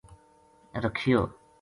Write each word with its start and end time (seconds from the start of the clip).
رکھیو 0.83 1.21